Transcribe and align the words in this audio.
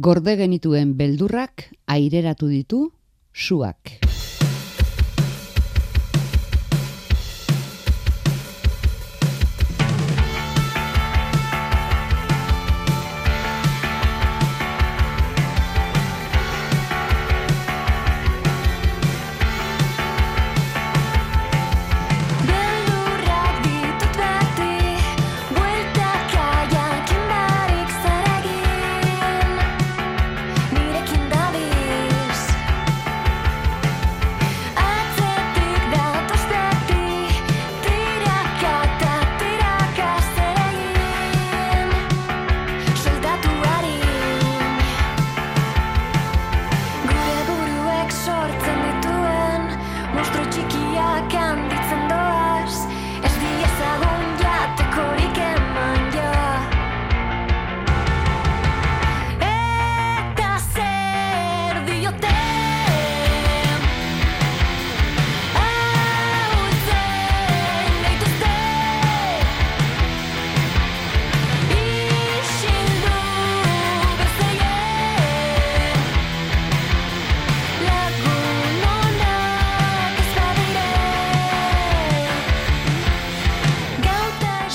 Gorde 0.00 0.32
genituen 0.40 0.94
beldurrak 0.96 1.66
aireratu 1.84 2.48
ditu 2.48 2.78
suak. 3.34 4.09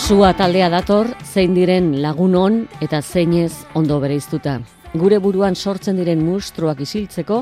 Sua 0.06 0.36
taldea 0.38 0.68
dator, 0.70 1.08
zein 1.26 1.56
diren 1.58 1.88
lagun 2.04 2.36
on 2.38 2.58
eta 2.86 3.00
zeinez 3.02 3.64
ondo 3.74 3.96
bereiztuta. 4.04 4.60
Gure 4.94 5.18
buruan 5.18 5.56
sortzen 5.58 5.98
diren 5.98 6.22
mustruak 6.22 6.84
isiltzeko, 6.86 7.40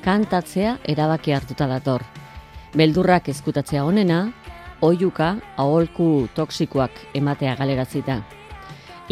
kantatzea 0.00 0.78
erabaki 0.94 1.34
hartuta 1.36 1.66
dator. 1.68 2.06
Beldurrak 2.72 3.28
ezkutatzea 3.34 3.84
onena, 3.84 4.22
oiuka, 4.80 5.34
aholku 5.60 6.08
toksikoak 6.32 7.04
ematea 7.20 7.52
galeratzita. 7.60 8.22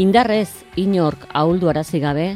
Indarrez, 0.01 0.65
inork 0.81 1.29
ahuldu 1.29 1.69
arazi 1.69 2.01
gabe, 2.01 2.29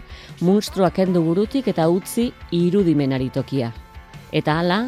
mustruak 0.44 1.00
endu 1.08 1.24
burutik 1.24 1.72
eta 1.72 1.88
utzi 1.88 2.28
irudimenari 2.52 3.32
tokia. 3.32 3.72
Eta 4.36 4.60
hala, 4.60 4.82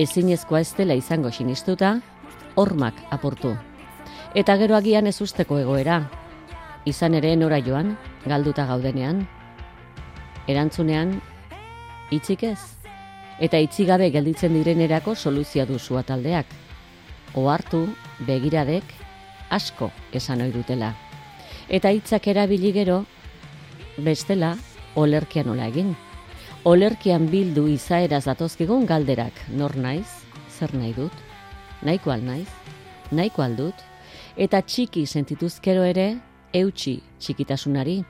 ezinezkoa 0.00 0.64
ez 0.64 0.72
dela 0.80 0.96
izango 0.96 1.28
sinistuta, 1.28 1.98
hormak 2.56 3.04
aportu 3.12 3.52
eta 4.34 4.56
gero 4.56 4.76
agian 4.76 5.06
ez 5.06 5.20
usteko 5.20 5.58
egoera. 5.58 6.00
Izan 6.86 7.14
ere 7.14 7.34
nora 7.36 7.58
joan, 7.60 7.96
galduta 8.26 8.66
gaudenean. 8.66 9.26
Erantzunean, 10.46 11.20
itzik 12.10 12.44
ez. 12.44 12.60
Eta 13.40 13.58
itzigabe 13.58 14.10
gelditzen 14.10 14.54
direnerako 14.54 15.14
soluzia 15.14 15.66
duzua 15.66 16.02
taldeak. 16.02 16.46
Ohartu, 17.34 17.82
begiradek, 18.26 18.84
asko 19.50 19.90
esan 20.12 20.40
ohi 20.40 20.54
dutela. 20.54 20.94
Eta 21.68 21.90
hitzak 21.90 22.28
erabili 22.30 22.72
gero, 22.72 23.04
bestela, 23.98 24.54
olerkian 24.94 25.50
nola 25.50 25.66
egin. 25.72 25.94
Olerkian 26.66 27.28
bildu 27.30 27.66
izaeraz 27.70 28.24
datozkigun 28.26 28.86
galderak, 28.86 29.34
nor 29.54 29.76
naiz, 29.76 30.08
zer 30.50 30.72
nahi 30.74 30.94
dut, 30.96 31.12
nahiko 31.82 32.10
al 32.10 32.24
naiz, 32.26 32.48
nahiko 33.12 33.44
aldut, 33.44 33.85
eta 34.36 34.60
txiki 34.62 35.06
sentituzkero 35.06 35.84
ere 35.84 36.06
eutxi 36.54 37.00
txikitasunari, 37.18 38.02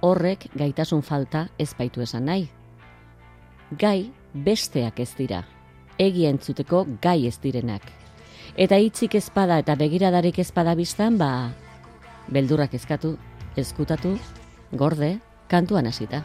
horrek 0.00 0.48
gaitasun 0.56 1.02
falta 1.02 1.48
ez 1.58 1.70
baitu 1.78 2.02
esan 2.04 2.28
nahi. 2.28 2.48
Gai 3.78 4.10
besteak 4.32 5.00
ez 5.00 5.10
dira, 5.18 5.42
egia 5.98 6.32
entzuteko 6.32 6.84
gai 7.02 7.26
ez 7.28 7.36
direnak. 7.42 7.84
Eta 8.56 8.78
hitzik 8.80 9.14
ezpada 9.14 9.58
eta 9.62 9.76
begiradarik 9.78 10.38
ezpada 10.42 10.74
biztan, 10.74 11.18
ba, 11.18 11.50
beldurrak 12.32 12.74
ezkatu, 12.74 13.16
ezkutatu, 13.56 14.16
gorde, 14.72 15.18
kantuan 15.48 15.86
hasita. 15.86 16.24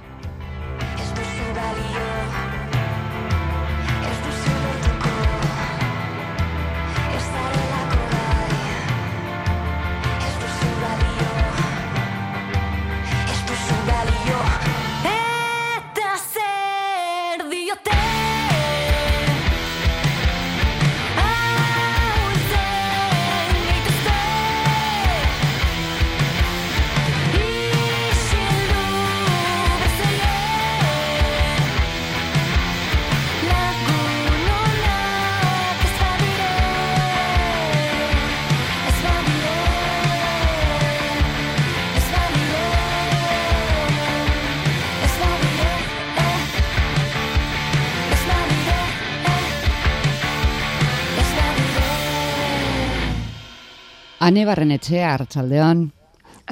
Ane 54.24 54.46
barren 54.48 54.72
etxea, 54.72 55.12
hartzaldeon. 55.18 55.84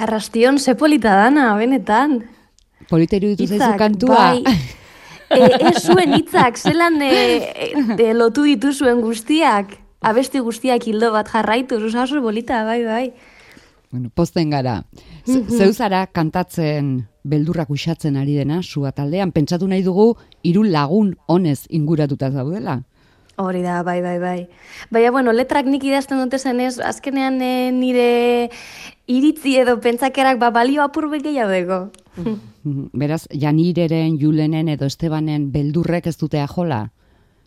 Arrastion, 0.04 0.58
ze 0.58 0.74
polita 0.76 1.14
dana, 1.16 1.52
benetan. 1.56 2.18
Politeru 2.90 3.32
ditu 3.32 3.48
zaizu 3.48 3.74
kantua. 3.80 4.22
Bai. 4.36 4.44
E, 5.32 5.46
ez 5.64 5.78
zuen 5.88 6.10
hitzak, 6.12 6.58
zelan 6.60 6.98
e, 7.00 7.12
e, 7.96 8.10
lotu 8.12 8.42
ditu 8.44 8.68
zuen 8.76 8.98
guztiak. 9.00 9.70
Abesti 10.04 10.42
guztiak 10.44 10.84
hildo 10.84 11.08
bat 11.14 11.30
jarraitu, 11.32 11.78
zuza 11.80 12.02
oso 12.02 12.20
bolita, 12.20 12.58
bai, 12.68 12.82
bai. 12.84 13.06
Bueno, 13.88 14.10
posten 14.12 14.52
gara. 14.52 14.82
Mhm. 15.24 15.56
Zeuzara 15.56 16.02
kantatzen 16.12 17.06
beldurrak 17.24 17.72
usatzen 17.72 18.18
ari 18.20 18.36
dena, 18.42 18.60
sua 18.60 18.92
taldean, 18.92 19.32
pentsatu 19.32 19.70
nahi 19.72 19.80
dugu, 19.86 20.10
hiru 20.44 20.66
lagun 20.68 21.14
honez 21.32 21.62
inguratuta 21.70 22.28
zaudela. 22.28 22.82
Hori 23.36 23.62
da, 23.62 23.82
bai, 23.82 24.02
bai, 24.02 24.18
bai. 24.20 24.48
Baina, 24.90 25.10
bueno, 25.10 25.32
letrak 25.32 25.66
nik 25.66 25.84
idazten 25.84 26.20
dute 26.20 26.38
zenez, 26.38 26.78
azkenean 26.78 27.40
e, 27.40 27.70
nire 27.72 28.50
iritzi 29.08 29.56
edo 29.62 29.78
pentsakerak 29.80 30.38
ba, 30.38 30.50
balio 30.50 30.82
apur 30.84 31.08
gehiago 31.16 31.50
dago. 31.50 31.78
Beraz, 32.92 33.26
Janireren, 33.32 34.18
Julenen 34.20 34.68
edo 34.68 34.86
Estebanen 34.86 35.50
beldurrek 35.52 36.06
ez 36.06 36.16
dute 36.18 36.44
jola? 36.46 36.90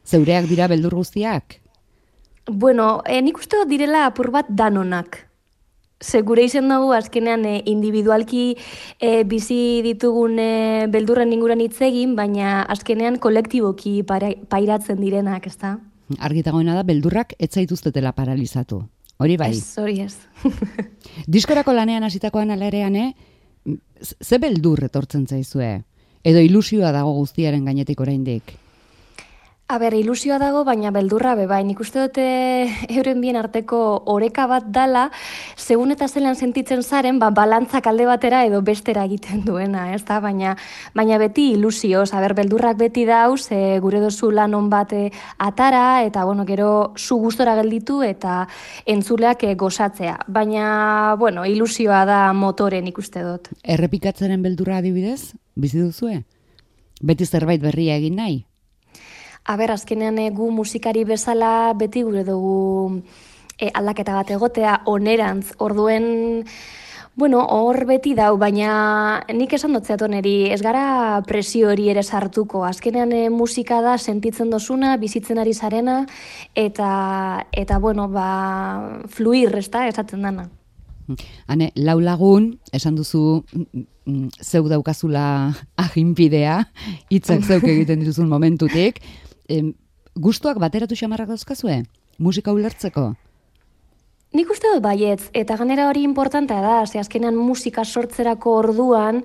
Zeureak 0.06 0.50
dira 0.50 0.68
beldur 0.68 0.96
guztiak? 0.96 1.62
Bueno, 2.48 3.02
e, 3.06 3.22
nik 3.22 3.38
uste 3.38 3.64
direla 3.70 4.06
apur 4.08 4.32
bat 4.32 4.50
danonak. 4.50 5.26
Segure 6.04 6.44
izen 6.44 6.68
dugu, 6.70 6.92
azkenean 6.94 7.46
e, 7.48 7.62
individualki 7.72 8.58
e, 9.00 9.24
bizi 9.24 9.82
ditugun 9.86 10.40
e, 10.40 10.88
beldurren 10.92 11.32
inguran 11.32 11.62
hitz 11.64 11.80
egin, 11.88 12.18
baina 12.18 12.64
azkenean 12.68 13.16
kolektiboki 13.24 14.02
pairatzen 14.04 15.00
direnak, 15.00 15.48
ez 15.48 15.56
da? 15.62 15.78
Argitagoena 16.20 16.76
da, 16.76 16.84
beldurrak 16.84 17.34
ez 17.40 17.50
zaituztetela 17.56 18.12
paralizatu. 18.12 18.84
Hori 19.24 19.38
bai? 19.40 19.54
Ez, 19.56 19.78
hori 19.80 20.02
ez. 20.04 20.18
Diskorako 21.38 21.74
lanean 21.74 22.04
hasitakoan 22.04 22.52
alerean, 22.52 23.00
eh? 23.00 23.14
ze 24.22 24.38
beldur 24.38 24.84
etortzen 24.86 25.26
zaizue? 25.26 25.72
Edo 26.26 26.42
ilusioa 26.44 26.92
dago 26.92 27.14
guztiaren 27.22 27.66
gainetik 27.66 28.02
oraindik? 28.02 28.58
A 29.68 29.80
ber, 29.82 29.96
ilusioa 29.98 30.36
dago, 30.38 30.60
baina 30.62 30.92
beldurra 30.94 31.32
be 31.34 31.48
bai. 31.50 31.64
Nik 31.66 31.80
uste 31.82 32.04
dute 32.04 32.26
euren 33.00 33.18
bien 33.24 33.34
arteko 33.40 33.80
oreka 34.14 34.46
bat 34.46 34.68
dala, 34.70 35.08
segun 35.58 35.90
eta 35.96 36.06
zelan 36.06 36.38
sentitzen 36.38 36.84
zaren, 36.86 37.18
ba, 37.18 37.32
balantzak 37.34 37.90
alde 37.90 38.06
batera 38.06 38.44
edo 38.46 38.62
bestera 38.62 39.08
egiten 39.10 39.42
duena, 39.48 39.88
ez 39.96 40.04
da? 40.06 40.20
Baina, 40.22 40.54
baina 40.94 41.18
beti 41.18 41.48
ilusioz, 41.56 42.12
a 42.14 42.22
ber, 42.22 42.38
beldurrak 42.38 42.78
beti 42.78 43.08
dauz, 43.10 43.50
e, 43.50 43.80
gure 43.82 44.06
dozu 44.06 44.30
lan 44.30 44.54
on 44.54 44.70
bate 44.70 45.10
atara, 45.40 46.04
eta, 46.06 46.30
bueno, 46.30 46.46
gero 46.46 46.94
zu 46.96 47.18
gustora 47.18 47.58
gelditu 47.58 48.04
eta 48.06 48.44
entzuleak 48.86 49.50
e, 49.50 49.56
gozatzea. 49.58 50.20
Baina, 50.28 51.16
bueno, 51.18 51.42
ilusioa 51.42 52.06
da 52.06 52.26
motoren 52.38 52.86
ikuste 52.94 53.26
dut. 53.26 53.56
Errepikatzeren 53.64 54.46
beldurra 54.46 54.78
adibidez, 54.78 55.34
bizi 55.56 55.82
duzue? 55.82 56.22
Beti 57.02 57.26
zerbait 57.26 57.66
berria 57.66 57.98
egin 57.98 58.22
nahi? 58.22 58.44
Aber, 59.46 59.72
azkenean 59.72 60.18
eh, 60.20 60.32
gu 60.34 60.50
musikari 60.52 61.04
bezala 61.06 61.74
beti 61.78 62.02
gure 62.04 62.24
dugu 62.26 63.02
e, 63.60 63.70
aldaketa 63.74 64.16
bat 64.18 64.32
egotea, 64.36 64.80
onerantz, 64.90 65.54
orduen, 65.62 66.44
bueno, 67.16 67.40
hor 67.48 67.86
beti 67.88 68.12
dau, 68.16 68.36
baina 68.38 69.22
nik 69.32 69.54
esan 69.56 69.78
dut 69.78 69.88
oneri, 70.04 70.52
ez 70.52 70.62
gara 70.62 71.22
presio 71.28 71.70
hori 71.72 71.88
ere 71.90 72.04
sartuko, 72.04 72.66
azkenean 72.68 73.14
e, 73.14 73.30
musika 73.30 73.82
da 73.82 73.98
sentitzen 73.98 74.50
dozuna, 74.50 74.98
bizitzen 74.98 75.40
ari 75.40 75.54
zarena, 75.54 76.06
eta, 76.56 77.46
eta 77.52 77.80
bueno, 77.80 78.10
ba, 78.10 79.00
fluir, 79.08 79.56
ez 79.56 79.70
da, 79.70 79.88
esaten 79.88 80.28
dana. 80.28 80.50
Hane, 81.48 81.70
lau 81.78 82.00
lagun, 82.02 82.56
esan 82.74 82.96
duzu, 82.98 83.44
mm, 83.54 83.84
mm, 84.10 84.30
zeu 84.42 84.66
daukazula 84.68 85.54
ahinpidea, 85.86 86.64
hitzak 87.14 87.46
zeuk 87.46 87.64
egiten 87.64 88.02
dituzun 88.02 88.28
momentutik, 88.28 89.00
em, 89.50 89.74
gustuak 90.16 90.60
bateratu 90.60 90.96
xamarrak 90.96 91.30
dauzkazue? 91.30 91.84
Musika 92.20 92.54
ulertzeko? 92.56 93.14
Nik 94.36 94.50
uste 94.52 94.68
dut 94.68 94.82
baietz, 94.84 95.30
eta 95.38 95.56
ganera 95.56 95.86
hori 95.88 96.02
importantea 96.04 96.60
da, 96.60 96.74
ze 96.86 97.00
azkenean 97.00 97.38
musika 97.40 97.86
sortzerako 97.86 98.56
orduan 98.60 99.22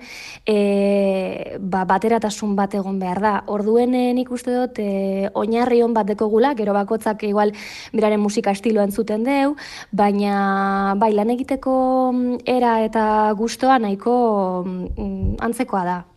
e, 0.47 1.57
ba, 1.59 1.83
bateratasun 1.89 2.53
bat 2.55 2.77
egon 2.79 3.01
behar 3.01 3.19
da. 3.25 3.33
Orduen 3.51 3.97
e, 3.99 4.05
nik 4.15 4.31
uste 4.31 4.55
dut 4.55 4.79
e, 4.79 5.27
oinarri 5.35 5.81
hon 5.83 5.97
bat 5.97 6.07
deko 6.07 6.31
gero 6.61 6.73
bakotzak 6.73 7.25
igual 7.25 7.51
biraren 7.93 8.21
musika 8.21 8.53
estiloa 8.53 8.85
entzuten 8.85 9.25
deu, 9.25 9.57
baina 9.91 10.95
bai 10.97 11.13
lan 11.13 11.31
egiteko 11.31 12.13
mm, 12.13 12.39
era 12.47 12.85
eta 12.85 13.33
gustoa 13.35 13.81
nahiko 13.81 14.63
mm, 14.65 15.37
antzekoa 15.41 15.85
da 15.85 16.10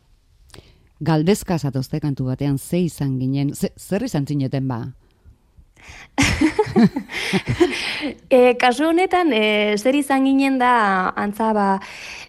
galdezka 1.03 1.59
zatozte 1.59 2.00
kantu 2.00 2.31
batean 2.31 2.57
ze 2.57 2.85
izan 2.88 3.19
ginen, 3.19 3.53
zer 3.55 4.03
izan 4.03 4.27
zineten 4.27 4.67
ba? 4.67 4.83
e, 8.29 8.53
kasu 8.59 8.85
honetan, 8.88 9.33
e, 9.33 9.75
zer 9.77 9.95
izan 9.97 10.25
ginen 10.27 10.59
da, 10.61 11.09
antza 11.19 11.51
ba, 11.55 11.67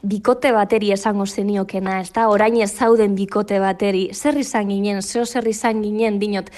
bikote 0.03 0.53
bateri 0.56 0.93
esango 0.94 1.26
zeniokena, 1.26 2.00
ez 2.03 2.11
da, 2.17 2.29
orain 2.32 2.56
ez 2.62 2.73
zauden 2.73 3.15
bikote 3.19 3.61
bateri, 3.62 4.09
zer 4.15 4.37
izan 4.41 4.69
ginen, 4.73 5.03
zeo 5.03 5.25
zer 5.25 5.47
izan 5.49 5.82
ginen, 5.85 6.19
dinot, 6.23 6.50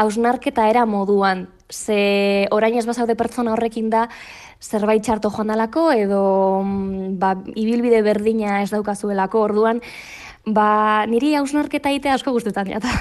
hausnarketa 0.00 0.68
era 0.72 0.86
moduan, 0.86 1.48
ze 1.70 2.46
orain 2.50 2.78
ez 2.78 2.86
bazaude 2.88 3.14
pertsona 3.14 3.52
horrekin 3.54 3.90
da, 3.92 4.08
zerbait 4.60 5.02
txarto 5.04 5.30
joan 5.32 5.52
dalako, 5.52 5.90
edo 5.96 6.22
mm, 6.64 7.14
ba, 7.20 7.34
ibilbide 7.54 8.02
berdina 8.04 8.60
ez 8.64 8.70
daukazuelako, 8.72 9.40
orduan, 9.48 9.80
ba, 10.46 11.04
niri 11.06 11.34
hausnarketa 11.34 11.92
ite 11.92 12.10
asko 12.10 12.32
guztetan 12.36 12.68
jata. 12.68 12.92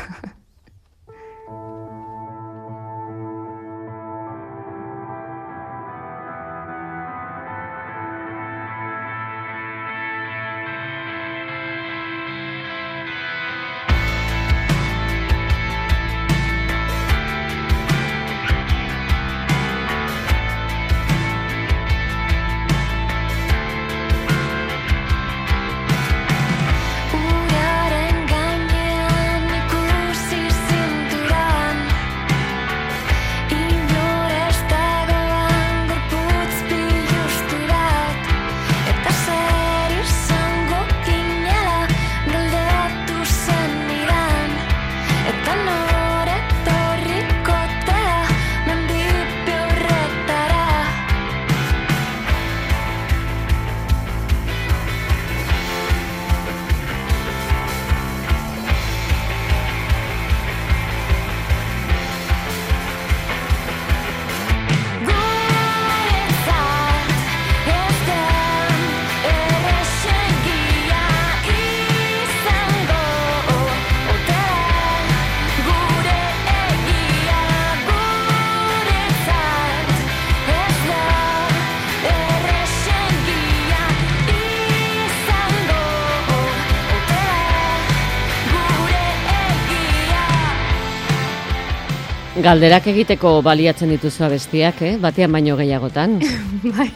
Galderak 92.40 92.86
egiteko 92.88 93.42
baliatzen 93.44 93.90
dituzu 93.92 94.28
bestiak, 94.32 94.78
eh? 94.88 94.94
Batean 95.02 95.34
baino 95.36 95.58
gehiagotan. 95.60 96.20
bai. 96.78 96.92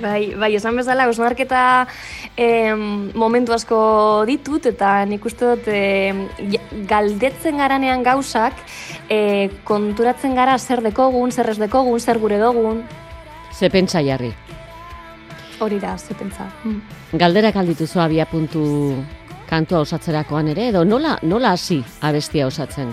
Bai, 0.00 0.34
bai, 0.36 0.50
esan 0.56 0.76
bezala, 0.76 1.06
osnarketa 1.08 1.62
eh, 2.36 2.74
momentu 3.16 3.54
asko 3.56 3.80
ditut, 4.28 4.68
eta 4.68 4.92
nik 5.08 5.24
uste 5.24 5.48
dut 5.48 5.72
eh, 5.72 6.12
galdetzen 6.88 7.60
garanean 7.60 8.04
gauzak, 8.04 8.60
eh, 9.08 9.48
konturatzen 9.64 10.36
gara 10.36 10.58
zer 10.58 10.84
dekogun, 10.84 11.32
zer 11.32 11.52
ez 11.54 11.58
dekogun, 11.60 12.00
zer 12.00 12.20
gure 12.20 12.40
dogun. 12.40 12.84
Ze 13.56 13.72
pentsa 13.72 14.04
jarri. 14.04 14.34
Hori 15.60 15.80
da, 15.80 15.96
ze 15.98 16.16
pentsa. 16.16 16.48
Mm. 16.64 16.80
Galderak 17.20 17.56
aldituzu 17.56 18.00
abia 18.00 18.28
puntu 18.28 18.64
kantua 19.48 19.80
osatzerakoan 19.84 20.52
ere, 20.52 20.68
edo 20.74 20.84
nola, 20.84 21.18
nola 21.22 21.56
hasi 21.56 21.80
abestia 22.00 22.48
osatzen? 22.48 22.92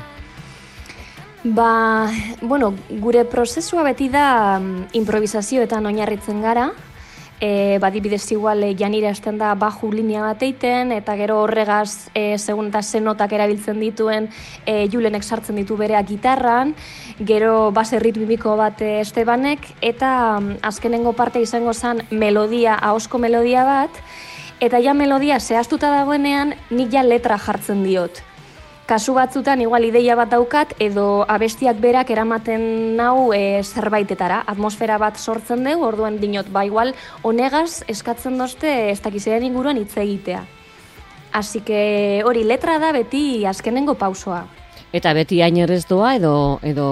Ba, 1.54 2.12
bueno, 2.42 2.74
gure 2.89 3.24
prozesua 3.24 3.84
beti 3.86 4.10
da 4.12 4.60
mm, 4.60 4.89
improvisazioetan 5.00 5.86
oinarritzen 5.88 6.42
gara. 6.44 6.72
E, 7.39 7.77
badibidez 7.80 8.25
igual 8.34 8.66
e, 8.66 8.74
janira 8.75 9.13
esten 9.13 9.38
da 9.38 9.54
baju 9.56 9.92
linea 9.94 10.25
bat 10.25 10.44
eiten, 10.44 10.92
eta 10.92 11.16
gero 11.16 11.38
horregaz 11.44 12.10
e, 12.12 12.36
segun 12.38 12.72
eta 12.74 12.82
zenotak 12.82 13.38
erabiltzen 13.38 13.80
dituen 13.80 14.27
e, 14.66 14.89
julenek 14.92 15.24
sartzen 15.24 15.62
ditu 15.62 15.77
bereak 15.77 16.10
gitarran, 16.10 16.74
gero 17.20 17.72
base 17.72 18.01
ritmiko 18.04 18.58
bat 18.60 18.82
e, 18.82 18.98
estebanek, 19.06 19.70
eta 19.80 20.39
mm, 20.42 20.63
azkenengo 20.68 21.13
parte 21.13 21.39
izango 21.39 21.74
zen 21.74 22.04
melodia, 22.12 22.75
ahosko 22.75 23.22
melodia 23.24 23.63
bat, 23.63 24.01
eta 24.60 24.82
ja 24.84 24.98
melodia 24.98 25.39
zehaztuta 25.39 25.94
dagoenean 25.94 26.58
nik 26.72 26.92
ja 26.92 27.06
letra 27.06 27.38
jartzen 27.38 27.86
diot 27.88 28.26
kasu 28.88 29.13
batzutan 29.13 29.60
igual 29.60 29.84
ideia 29.84 30.15
bat 30.15 30.32
daukat 30.32 30.72
edo 30.79 31.25
abestiak 31.27 31.77
berak 31.84 32.10
eramaten 32.10 32.96
nau 32.96 33.34
e, 33.36 33.60
zerbaitetara, 33.62 34.39
atmosfera 34.48 34.96
bat 34.98 35.20
sortzen 35.20 35.65
dugu, 35.67 35.84
orduan 35.86 36.22
dinot, 36.22 36.48
ba 36.50 36.63
igual 36.65 36.94
honegaz 37.22 37.84
eskatzen 37.91 38.39
dozte 38.39 38.72
ez 38.89 39.01
dakizaren 39.03 39.44
inguruan 39.44 39.77
hitz 39.77 39.91
egitea. 40.00 40.46
Así 41.36 41.60
que 41.60 42.24
hori 42.25 42.46
letra 42.48 42.79
da 42.79 42.94
beti 42.96 43.46
azkenengo 43.46 43.98
pausoa. 44.00 44.46
Eta 44.96 45.12
beti 45.13 45.41
hain 45.44 45.60
doa 45.89 46.15
edo 46.15 46.60
edo 46.63 46.88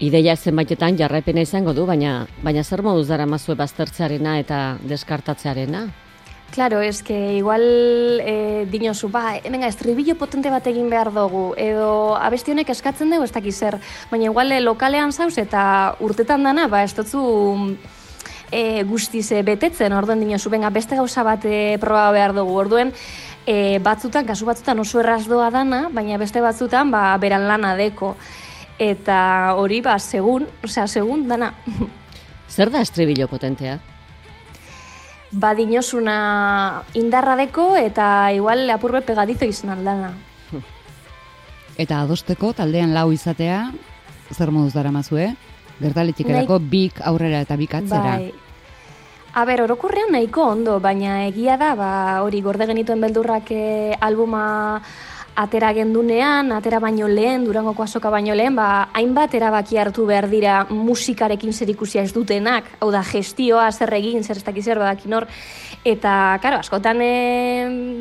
ideia 0.00 0.34
zenbaitetan 0.36 0.98
jarraipena 0.98 1.40
izango 1.40 1.72
du, 1.72 1.86
baina 1.86 2.26
baina 2.42 2.64
zer 2.64 2.82
moduz 2.82 3.06
dara 3.06 3.26
mazue 3.26 3.54
baztertzearena 3.54 4.38
eta 4.40 4.78
deskartatzearena? 4.82 5.86
Claro, 6.50 6.80
es 6.80 7.02
que 7.02 7.34
igual 7.34 7.62
e, 8.24 8.66
dinosu, 8.70 9.10
ba, 9.10 9.36
hemen 9.36 9.62
estribillo 9.62 10.16
potente 10.16 10.50
bat 10.50 10.66
egin 10.66 10.88
behar 10.90 11.12
dugu, 11.12 11.52
edo 11.60 12.16
abesti 12.16 12.54
honek 12.54 12.72
eskatzen 12.72 13.12
dugu 13.12 13.28
ez 13.28 13.32
dakiz 13.34 13.54
zer, 13.58 13.76
baina 14.10 14.30
igual 14.30 14.50
eh, 14.52 14.60
lokalean 14.64 15.12
zauz 15.12 15.36
eta 15.38 15.94
urtetan 16.00 16.42
dana, 16.48 16.66
ba, 16.66 16.82
ez 16.82 16.94
dutzu 16.96 17.76
e, 18.50 18.82
guztiz 18.88 19.26
e, 19.32 19.42
betetzen, 19.44 19.92
orduen 19.92 20.24
dinosu, 20.24 20.50
benga, 20.50 20.70
beste 20.72 20.96
gauza 20.96 21.22
bat 21.22 21.44
e, 21.44 21.76
proba 21.80 22.08
behar 22.16 22.34
dugu, 22.34 22.56
orduen, 22.56 22.94
e, 23.44 23.78
batzutan, 23.84 24.26
kasu 24.26 24.48
batzutan 24.48 24.80
oso 24.80 25.02
erraz 25.04 25.26
doa 25.28 25.50
dana, 25.52 25.84
baina 25.92 26.18
beste 26.18 26.40
batzutan, 26.40 26.90
ba, 26.90 27.12
beran 27.20 27.46
lana 27.48 27.76
deko. 27.76 28.14
Eta 28.78 29.54
hori, 29.58 29.82
ba, 29.84 29.98
segun, 29.98 30.48
osea, 30.64 30.88
segun 30.88 31.28
dana. 31.28 31.52
Zer 32.48 32.72
da 32.72 32.80
estribillo 32.80 33.28
potentea? 33.28 33.78
Badinosuna 35.30 36.82
indarra 36.94 37.36
deko 37.36 37.76
eta 37.76 38.32
igual 38.32 38.68
apurbe 38.70 39.02
pegadizo 39.02 39.44
izan 39.44 39.76
aldana. 39.76 40.12
Eta 41.82 42.02
adosteko 42.02 42.52
taldean 42.56 42.94
lau 42.94 43.10
izatea, 43.12 43.70
zer 44.34 44.50
moduz 44.50 44.72
dara 44.74 44.92
mazue? 44.92 45.34
Gertaletik 45.78 46.26
erako 46.26 46.58
bik 46.58 47.02
aurrera 47.06 47.40
eta 47.44 47.54
bik 47.56 47.74
atzera. 47.78 48.16
Bai. 48.18 48.32
A 49.38 49.44
ber, 49.46 49.60
orokurrean 49.62 50.10
nahiko 50.10 50.42
ondo, 50.50 50.80
baina 50.82 51.20
egia 51.28 51.54
da, 51.60 51.74
ba, 51.78 51.90
hori 52.24 52.40
gorde 52.42 52.66
genituen 52.66 53.04
beldurrak 53.04 53.52
eh, 53.54 53.94
albuma 54.02 54.80
atera 55.38 55.70
gendunean, 55.72 56.50
atera 56.50 56.80
baino 56.82 57.06
lehen, 57.06 57.44
durangoko 57.46 57.84
asoka 57.84 58.10
baino 58.10 58.34
lehen, 58.34 58.56
ba, 58.58 58.88
hainbat 58.98 59.36
erabaki 59.38 59.78
hartu 59.78 60.06
behar 60.08 60.26
dira 60.30 60.64
musikarekin 60.70 61.52
zer 61.52 61.70
ikusia 61.70 62.02
ez 62.02 62.10
dutenak, 62.12 62.66
hau 62.80 62.90
da 62.90 63.04
gestioa, 63.06 63.68
zer 63.70 63.94
egin, 64.00 64.24
zer 64.24 64.40
ez 64.40 64.44
dakiz 64.44 64.64
zer 64.64 64.80
hor, 64.82 65.28
eta, 65.84 66.12
karo, 66.42 66.58
askotan 66.58 66.98
e, 67.02 67.12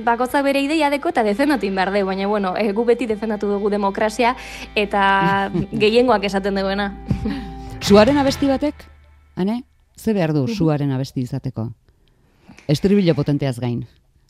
bakotza 0.05 0.41
bere 0.41 0.63
ideia 0.65 0.89
deko 0.89 1.13
eta 1.13 1.23
defendatu 1.23 1.69
behar 1.69 1.93
dugu, 1.93 2.07
baina, 2.09 2.27
bueno, 2.27 2.55
e, 2.57 2.71
gu 2.73 2.85
beti 2.85 3.05
defendatu 3.05 3.51
dugu 3.51 3.69
demokrazia, 3.69 4.35
eta 4.75 5.51
gehiengoak 5.83 6.25
esaten 6.25 6.57
duguena. 6.57 6.89
Suaren 7.81 8.17
abesti 8.17 8.49
batek, 8.49 8.87
ane? 9.35 9.61
Ze 9.97 10.13
behar 10.13 10.33
du, 10.33 10.47
suaren 10.47 10.91
abesti 10.91 11.21
izateko? 11.21 11.69
Estribilo 12.67 13.13
potenteaz 13.13 13.59
gain. 13.59 13.85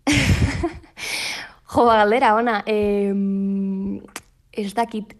Jo, 1.67 1.85
ba, 1.85 1.97
galdera, 2.03 2.35
ona, 2.35 2.61
e, 2.65 3.11
ez 4.55 4.73
dakit, 4.73 5.13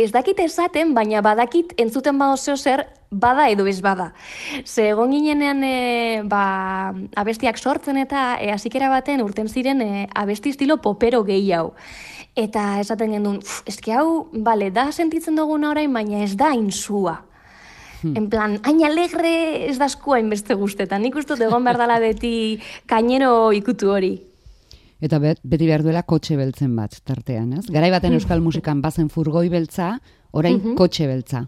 ez 0.00 0.10
dakit 0.12 0.38
esaten, 0.40 0.94
baina 0.96 1.20
badakit 1.20 1.74
entzuten 1.80 2.18
bada 2.18 2.38
oso 2.38 2.56
zer, 2.56 2.86
bada 3.10 3.48
edo 3.52 3.66
ez 3.68 3.80
bada. 3.84 4.12
Ze 4.64 4.88
egon 4.94 5.12
ginenean 5.12 5.62
e, 5.64 6.22
ba, 6.24 6.94
abestiak 7.20 7.58
sortzen 7.58 8.00
eta 8.00 8.38
e, 8.40 8.48
azikera 8.54 8.88
baten 8.88 9.20
urten 9.20 9.48
ziren 9.48 9.82
e, 9.84 10.06
abesti 10.14 10.54
estilo 10.54 10.78
popero 10.80 11.24
gehi 11.24 11.52
hau. 11.52 11.74
Eta 12.38 12.78
esaten 12.80 13.12
gendun, 13.12 13.40
eski 13.66 13.92
hau, 13.92 14.30
bale, 14.32 14.70
da 14.70 14.88
sentitzen 14.92 15.36
duguna 15.36 15.74
orain, 15.74 15.92
baina 15.92 16.22
ez 16.24 16.36
da 16.38 16.54
insua. 16.54 17.18
Hmm. 18.00 18.16
En 18.16 18.30
plan, 18.32 18.56
hain 18.64 18.80
alegre 18.86 19.66
ez 19.66 19.76
da 19.76 19.90
eskua 19.90 20.20
inbeste 20.22 20.56
guztetan. 20.56 21.02
Nik 21.04 21.18
uste 21.20 21.36
egon 21.36 21.66
behar 21.66 21.76
dela 21.82 21.98
beti 22.00 22.32
kainero 22.88 23.50
ikutu 23.52 23.92
hori. 23.92 24.14
Eta 25.00 25.18
bet, 25.18 25.40
beti 25.42 25.64
behar 25.68 25.84
duela 25.84 26.02
kotxe 26.04 26.36
beltzen 26.36 26.74
bat, 26.76 26.98
tartean, 27.08 27.54
ez? 27.56 27.64
Garai 27.72 27.88
baten 27.94 28.16
euskal 28.18 28.44
musikan 28.44 28.82
bazen 28.84 29.08
furgoi 29.08 29.48
beltza, 29.48 29.94
orain 30.36 30.60
mhm. 30.60 30.76
kotxe 30.76 31.08
beltza. 31.08 31.46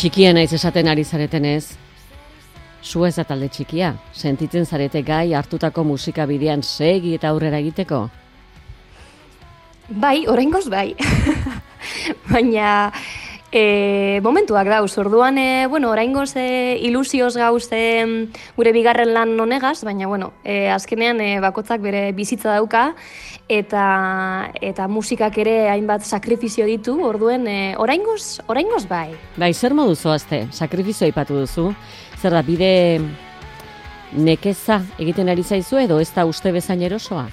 Txikia 0.00 0.30
naiz 0.32 0.48
esaten 0.56 0.88
ari 0.88 1.02
zareten 1.04 1.44
ez, 1.44 1.74
zu 2.80 3.02
ez 3.04 3.10
da 3.18 3.24
talde 3.28 3.50
txikia, 3.52 3.90
sentitzen 4.16 4.64
zarete 4.64 5.02
gai 5.04 5.34
hartutako 5.36 5.82
musika 5.84 6.24
bidean 6.24 6.62
segi 6.64 7.12
eta 7.18 7.28
aurrera 7.28 7.58
egiteko? 7.60 7.98
Bai, 10.00 10.22
oraingoz 10.24 10.70
bai. 10.72 10.94
Baina 12.30 12.70
e, 13.52 14.20
momentuak 14.22 14.68
dauz, 14.68 14.96
orduan, 14.98 15.38
e, 15.38 15.66
bueno, 15.66 15.90
oraingoz 15.90 16.34
e, 16.36 16.78
ilusioz 16.82 17.36
gauz 17.36 17.68
e, 17.72 18.30
gure 18.56 18.72
bigarren 18.72 19.12
lan 19.14 19.36
nonegaz, 19.36 19.82
baina, 19.84 20.06
bueno, 20.06 20.32
e, 20.44 20.68
azkenean 20.70 21.20
e, 21.20 21.40
bakotzak 21.42 21.82
bere 21.82 22.12
bizitza 22.12 22.54
dauka, 22.54 22.94
eta 23.50 24.52
eta 24.60 24.86
musikak 24.88 25.38
ere 25.42 25.70
hainbat 25.70 26.06
sakrifizio 26.06 26.66
ditu, 26.66 26.96
orduen 27.04 27.48
e, 27.50 27.58
oraingoz, 27.78 28.40
oraingoz 28.46 28.86
bai. 28.88 29.10
Bai, 29.36 29.52
zer 29.54 29.74
modu 29.74 29.96
zoazte, 29.96 30.46
sakrifizio 30.52 31.08
aipatu 31.08 31.42
duzu, 31.42 31.70
zer 32.20 32.38
da, 32.38 32.44
bide 32.46 32.72
nekeza 34.12 34.80
egiten 34.98 35.28
ari 35.30 35.42
zaizu 35.42 35.78
edo 35.78 36.00
ez 36.00 36.10
da 36.14 36.26
uste 36.26 36.52
bezain 36.52 36.82
erosoa? 36.82 37.28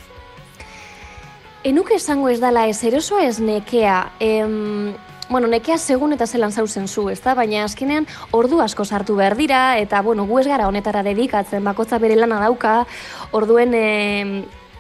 Enuk 1.67 1.89
esango 1.91 2.29
ez 2.29 2.39
dala 2.39 2.67
ez 2.69 2.77
erosoa 2.85 3.25
ez 3.27 3.39
nekea, 3.43 3.97
em, 4.23 4.93
bueno, 5.29 5.47
nekea 5.47 5.77
segun 5.77 6.13
eta 6.13 6.27
zelan 6.27 6.51
zauzen 6.51 6.87
zu, 6.87 7.09
ez 7.09 7.19
da? 7.21 7.35
Baina 7.35 7.63
azkenean 7.65 8.07
ordu 8.31 8.61
asko 8.61 8.85
sartu 8.85 9.15
behar 9.15 9.37
dira, 9.37 9.77
eta 9.79 10.01
bueno, 10.01 10.25
gu 10.25 10.39
ez 10.39 10.47
gara 10.47 10.67
honetara 10.67 11.03
dedikatzen, 11.03 11.63
bakotza 11.63 11.99
bere 11.99 12.15
lana 12.15 12.39
dauka, 12.39 12.85
orduen 13.31 13.75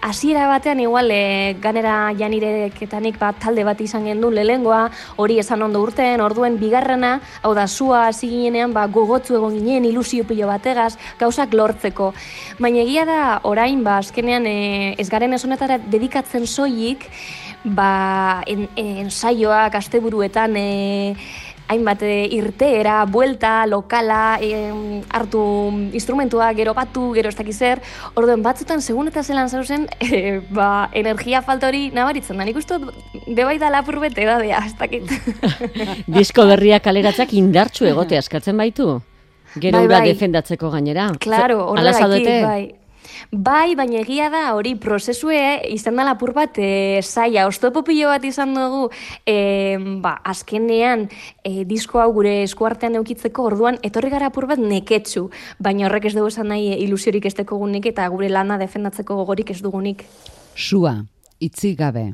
hasiera 0.01 0.47
batean 0.47 0.79
igual 0.79 1.09
e, 1.11 1.55
ganera 1.61 2.13
janireketanik 2.17 3.17
bat 3.19 3.39
talde 3.41 3.63
bat 3.67 3.79
izan 3.81 4.05
gendu 4.05 4.29
lehengoa, 4.31 4.89
hori 5.17 5.39
esan 5.41 5.63
ondo 5.65 5.81
urtean, 5.83 6.21
orduen 6.21 6.57
bigarrena, 6.61 7.17
hau 7.41 7.53
da, 7.57 7.67
zua 7.67 8.07
hasi 8.07 8.29
ginenean, 8.29 8.73
ba, 8.73 8.87
gogotzu 8.87 9.35
egon 9.39 9.57
ginen, 9.57 9.85
ilusio 9.89 10.23
pilo 10.27 10.47
bategaz, 10.47 10.95
gauzak 11.19 11.53
lortzeko. 11.53 12.13
Baina 12.59 12.83
egia 12.85 13.05
da, 13.09 13.19
orain, 13.43 13.83
ba, 13.83 13.97
azkenean, 14.03 14.47
e, 14.47 14.95
ez 14.97 15.09
garen 15.09 15.33
esonetara 15.33 15.79
dedikatzen 15.79 16.47
soilik, 16.47 17.09
ba, 17.75 18.43
en, 18.47 18.67
ensaioak, 18.75 19.75
asteburuetan, 19.75 20.55
e, 20.57 21.15
hainbat 21.67 22.01
e, 22.03 22.27
irteera, 22.31 23.05
buelta, 23.05 23.65
lokala, 23.67 24.39
e, 24.41 24.71
hartu 25.09 25.41
instrumentua, 25.93 26.53
gero 26.55 26.73
batu, 26.73 27.11
gero 27.15 27.29
ez 27.29 27.35
dakizer, 27.35 27.81
orduen 28.15 28.43
batzutan 28.43 28.81
segun 28.81 29.11
eta 29.11 29.23
zelan 29.23 29.49
zauzen, 29.49 29.87
e, 29.99 30.39
ba, 30.49 30.89
energia 30.93 31.41
falta 31.43 31.67
hori 31.67 31.89
nabaritzen 31.95 32.39
da. 32.39 32.47
Nik 32.47 32.61
uste 32.63 32.79
bebai 33.27 33.57
da 33.59 33.71
lapur 33.73 33.99
bete 34.03 34.25
da, 34.27 34.39
ez 34.43 34.73
dakit. 34.79 35.11
Disko 36.17 36.47
berriak 36.47 36.87
kaleratzak 36.87 37.35
indartsu 37.35 37.89
egote 37.89 38.17
askatzen 38.19 38.57
baitu? 38.57 38.97
Gero 39.57 39.79
bai, 39.79 39.87
bai. 39.87 40.03
defendatzeko 40.11 40.69
gainera. 40.71 41.11
Claro, 41.23 41.63
horregatik, 41.71 42.27
bai. 42.43 42.86
Bai, 43.31 43.75
baina 43.75 43.99
egia 44.01 44.29
da 44.33 44.43
hori 44.55 44.75
prozesue 44.79 45.39
izan 45.73 45.99
da 45.99 46.05
lapur 46.07 46.33
bat 46.35 46.57
e, 46.61 47.01
saia, 47.03 47.47
oztopo 47.47 47.83
pilo 47.87 48.11
bat 48.11 48.23
izan 48.27 48.53
dugu 48.55 48.87
e, 49.25 49.77
ba, 50.03 50.17
azkenean 50.23 51.07
e, 51.43 51.63
disko 51.67 52.01
hau 52.03 52.11
gure 52.15 52.41
eskuartean 52.43 52.99
eukitzeko 53.01 53.49
orduan 53.51 53.79
etorri 53.83 54.11
gara 54.13 54.31
apur 54.31 54.47
bat 54.49 54.61
neketsu, 54.61 55.27
baina 55.59 55.87
horrek 55.87 56.09
ez 56.09 56.15
dugu 56.15 56.31
esan 56.33 56.51
nahi 56.53 56.73
ilusiorik 56.83 57.25
ez 57.25 57.35
gunik 57.47 57.85
eta 57.85 58.07
gure 58.09 58.29
lana 58.29 58.57
defendatzeko 58.57 59.15
gogorik 59.21 59.51
ez 59.51 59.61
dugunik. 59.61 60.05
Sua, 60.55 60.97
itzi 61.39 61.75
gabe. 61.75 62.13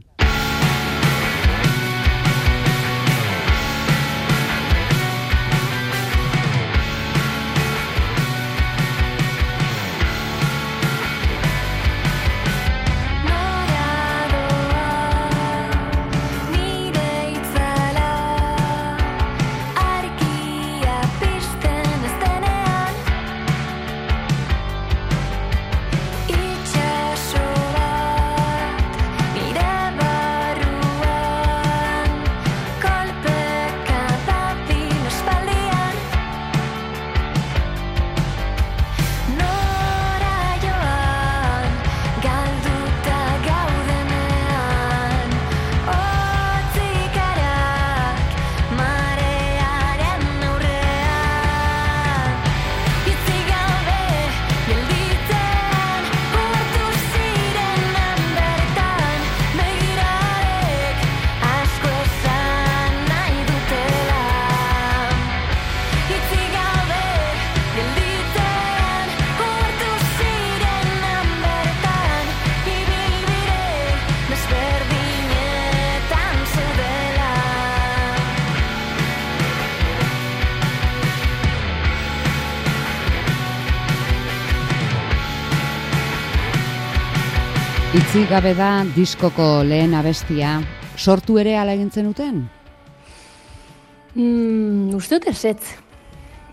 Itzi 88.14 88.28
gabe 88.30 88.52
da 88.54 88.84
diskoko 88.94 89.64
lehen 89.66 89.96
abestia. 89.98 90.60
Sortu 91.02 91.40
ere 91.42 91.56
ala 91.58 91.74
egintzen 91.74 92.12
uten? 92.12 92.44
Mm, 94.14 94.92
uste 94.94 95.18
dut 95.18 95.32
ez 95.32 95.56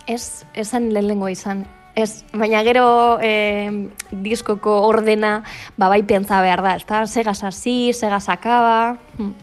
ez. 0.07 0.47
esan 0.55 0.89
lehen 0.95 1.07
lengoa 1.07 1.31
izan. 1.31 1.67
Ez, 1.95 2.25
baina 2.33 2.63
gero 2.65 3.19
eh, 3.21 3.69
diskoko 4.11 4.79
ordena 4.89 5.43
ba, 5.77 5.91
bai 5.91 6.01
pentsa 6.03 6.41
behar 6.41 6.63
da. 6.63 6.75
Eta 6.81 7.05
segaz 7.07 7.43
hasi, 7.45 7.93
segaz 7.93 8.25
akaba. 8.33 8.97
Hmm. 9.19 9.35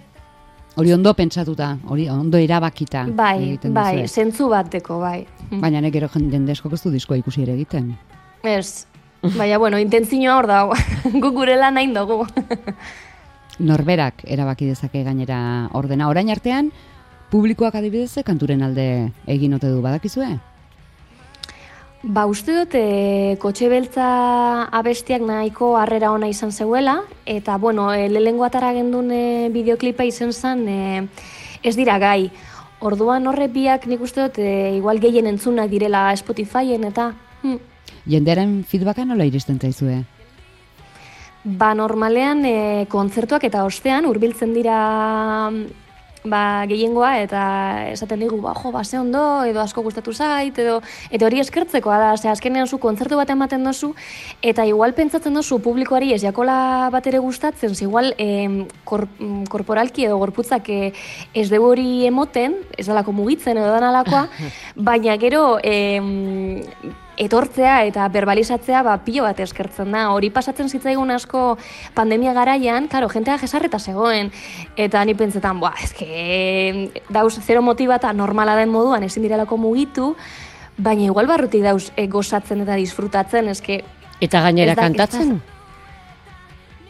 Hori 0.74 0.94
ondo 0.94 1.14
pentsatuta, 1.14 1.78
hori 1.86 2.10
ondo 2.10 2.42
erabakita. 2.42 3.06
Bai, 3.14 3.60
bai, 3.62 4.08
zentzu 4.08 4.50
bateko, 4.50 5.00
bai. 5.06 5.28
Hmm. 5.52 5.62
Baina 5.62 5.86
nek 5.86 5.94
gero 5.94 6.10
jenden 6.10 6.50
ez 6.50 6.62
du 6.64 6.90
diskoa 6.90 7.18
ikusi 7.18 7.44
ere 7.44 7.54
egiten. 7.54 7.96
Ez, 8.42 8.88
Baina, 9.22 9.58
bueno, 9.58 9.80
intentzioa 9.80 10.38
hor 10.38 10.48
da, 10.48 10.64
gu 11.22 11.32
gure 11.32 11.56
lan 11.58 11.78
nahi 11.80 11.90
dugu. 11.94 12.26
Norberak 13.60 14.22
erabaki 14.26 14.68
dezake 14.70 15.02
gainera 15.04 15.70
ordena. 15.74 16.10
Orain 16.10 16.30
artean, 16.30 16.70
publikoak 17.32 17.76
adibidez 17.76 18.22
kanturen 18.26 18.62
alde 18.62 19.12
egin 19.26 19.56
ote 19.58 19.72
du 19.74 19.82
badakizue? 19.82 20.38
Ba, 22.04 22.28
uste 22.30 22.54
dut, 22.54 22.76
e, 22.78 23.38
kotxe 23.42 23.68
beltza 23.72 24.08
abestiak 24.80 25.24
nahiko 25.26 25.74
harrera 25.80 26.12
ona 26.14 26.30
izan 26.30 26.54
zeuela, 26.54 27.02
eta, 27.26 27.58
bueno, 27.58 27.90
e, 27.92 28.06
lehengo 28.08 28.46
atara 28.46 28.70
gendun 28.76 29.10
e, 29.12 29.50
bideoklipa 29.52 30.06
izan 30.06 30.32
zen, 30.32 30.62
e, 30.70 31.08
ez 31.64 31.74
dira 31.76 31.98
gai. 31.98 32.30
Orduan 32.86 33.26
horre 33.28 33.50
biak 33.50 33.88
nik 33.90 34.06
uste 34.06 34.28
dut, 34.28 34.38
e, 34.38 34.78
igual 34.78 35.02
gehien 35.02 35.28
entzunak 35.28 35.74
direla 35.74 36.12
Spotifyen, 36.16 36.86
eta... 36.92 37.12
Hmm. 37.42 37.58
Jendearen 38.08 38.62
feedbacka 38.68 39.06
nola 39.06 39.28
iristen 39.28 39.60
zaizue? 39.60 40.04
Ba, 41.44 41.74
normalean 41.76 42.46
e, 42.48 42.56
kontzertuak 42.92 43.44
eta 43.48 43.64
ostean 43.68 44.08
hurbiltzen 44.08 44.56
dira 44.56 44.78
ba, 46.28 46.66
gehiengoa 46.70 47.12
eta 47.24 47.42
esaten 47.92 48.22
digu, 48.24 48.40
ba, 48.42 48.54
jo, 48.58 48.72
ba, 48.72 48.84
ze 48.84 49.00
ondo, 49.00 49.22
edo 49.48 49.62
asko 49.62 49.82
gustatu 49.86 50.14
zait, 50.14 50.58
edo, 50.60 50.80
eta 51.12 51.26
hori 51.28 51.40
eskertzeko, 51.40 51.92
da, 51.92 52.16
ze 52.18 52.30
azkenean 52.30 52.68
zu 52.68 52.80
kontzertu 52.84 53.16
bat 53.20 53.30
ematen 53.30 53.64
dozu, 53.64 53.94
eta 54.42 54.66
igual 54.68 54.94
pentsatzen 54.98 55.34
dozu 55.34 55.60
publikoari 55.64 56.14
ez 56.14 56.22
jakola 56.22 56.90
bat 56.92 57.08
ere 57.08 57.20
gustatzen, 57.24 57.76
ze 57.76 57.86
igual 57.86 58.14
e, 58.18 58.68
kor, 58.84 59.08
korporalki 59.50 60.06
edo 60.06 60.20
gorputzak 60.20 60.70
e, 60.70 60.94
ez 61.34 61.50
dugu 61.50 61.72
hori 61.72 62.06
emoten, 62.08 62.60
ez 62.78 62.88
dalako 62.88 63.16
mugitzen 63.16 63.58
edo 63.58 63.72
danalakoa, 63.72 64.28
baina 64.90 65.18
gero 65.22 65.60
e, 65.64 65.76
etortzea 67.18 67.82
eta 67.90 68.08
berbalizatzea 68.14 68.84
ba, 68.86 68.98
pilo 69.06 69.26
bat 69.26 69.40
eskertzen 69.44 69.92
da. 69.96 70.08
Hori 70.14 70.30
pasatzen 70.34 70.70
zitzaigun 70.70 71.12
asko 71.12 71.58
pandemia 71.98 72.34
garaian, 72.38 72.88
karo, 72.92 73.10
jentea 73.10 73.40
jesarreta 73.42 73.80
zegoen, 73.80 74.32
eta 74.78 75.04
ni 75.06 75.18
pentsetan, 75.18 75.60
boa, 75.60 75.74
ezke, 75.84 77.04
dauz 77.10 77.36
zero 77.42 77.62
motibata 77.66 78.14
normala 78.14 78.56
den 78.60 78.70
moduan 78.70 79.04
ezin 79.04 79.26
direlako 79.26 79.58
mugitu, 79.58 80.14
baina 80.78 81.10
igual 81.10 81.28
barrutik 81.28 81.66
dauz 81.66 81.92
e, 81.96 82.08
gozatzen 82.08 82.66
eta 82.68 82.78
disfrutatzen, 82.78 83.50
eske... 83.54 83.84
Eta 84.22 84.42
gainera 84.46 84.78
kantatzen? 84.78 85.38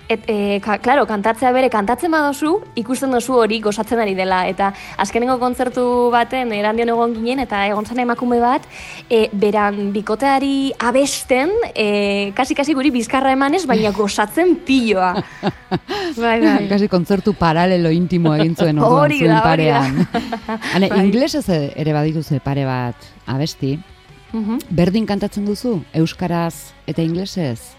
Et, 0.07 0.23
e, 0.27 0.59
ka, 0.63 0.77
claro, 0.79 1.03
kantatzea 1.05 1.51
bere, 1.51 1.67
kantatzen 1.69 2.13
badozu, 2.13 2.53
ikusten 2.79 3.11
dozu 3.11 3.35
hori 3.41 3.59
gozatzen 3.59 3.99
ari 3.99 4.13
dela. 4.15 4.45
Eta 4.47 4.71
azkenengo 5.03 5.35
kontzertu 5.41 5.83
baten, 6.13 6.53
erandion 6.55 6.93
egon 6.93 7.15
ginen, 7.17 7.41
eta 7.43 7.65
egon 7.67 7.85
zan 7.85 7.99
emakume 7.99 8.39
bat, 8.39 8.63
e, 9.09 9.27
beran 9.33 9.91
bikoteari 9.91 10.71
abesten, 10.79 11.51
e, 11.73 12.31
kasi-kasi 12.37 12.75
guri 12.77 12.91
bizkarra 12.95 13.35
emanez, 13.35 13.65
baina 13.67 13.91
gozatzen 13.91 14.55
piloa. 14.67 15.13
bai, 16.23 16.39
bai. 16.39 16.63
Kasi 16.71 16.87
kontzertu 16.87 17.35
paralelo 17.35 17.91
intimo 17.91 18.35
egin 18.35 18.55
zuen 18.55 18.79
orduan 18.79 19.17
zuen 19.19 19.39
parean. 19.43 20.01
Hane, 20.73 20.87
bai. 20.87 21.03
inglesez 21.03 21.45
ere 21.51 21.93
badituze 21.93 22.39
pare 22.39 22.63
bat 22.67 23.11
abesti. 23.27 23.75
Uh 24.35 24.57
Berdin 24.69 25.05
kantatzen 25.07 25.45
duzu, 25.47 25.81
euskaraz 25.95 26.73
eta 26.87 27.01
inglesez? 27.01 27.76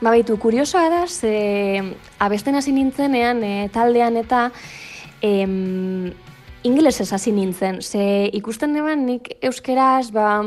Ba, 0.00 0.10
baitu, 0.10 0.36
kuriosoa 0.40 0.88
da, 0.90 1.06
ze 1.06 1.80
abesten 2.18 2.58
hasi 2.58 2.72
nintzenean 2.72 3.42
e, 3.44 3.54
taldean 3.72 4.16
eta 4.20 4.48
em, 5.22 6.12
inglesez 6.64 7.12
hasi 7.12 7.32
nintzen. 7.32 7.80
Ze 7.82 8.30
ikusten 8.32 8.76
eban 8.76 9.06
nik 9.06 9.30
euskeraz, 9.44 10.10
ba, 10.12 10.42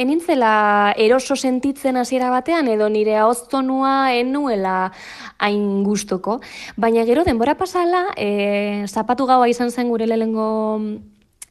enintzela 0.00 0.94
eroso 0.96 1.36
sentitzen 1.36 1.98
hasiera 2.00 2.30
batean, 2.32 2.68
edo 2.72 2.88
nire 2.88 3.16
ahoztonua 3.20 4.14
enuela 4.16 4.92
hain 5.38 5.82
gustuko. 5.84 6.40
Baina 6.76 7.04
gero 7.08 7.24
denbora 7.24 7.56
pasala, 7.58 8.06
e, 8.16 8.86
zapatu 8.88 9.26
gaua 9.26 9.48
izan 9.50 9.70
zen 9.70 9.90
gure 9.92 10.06
lehengo 10.06 10.78